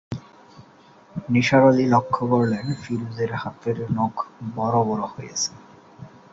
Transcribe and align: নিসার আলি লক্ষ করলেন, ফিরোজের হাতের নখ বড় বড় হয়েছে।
নিসার 1.29 1.63
আলি 1.67 1.85
লক্ষ 1.87 2.15
করলেন, 2.31 2.65
ফিরোজের 2.81 3.31
হাতের 3.35 3.77
নখ 3.97 4.15
বড় 4.55 4.77
বড় 4.89 5.03
হয়েছে। 5.13 5.49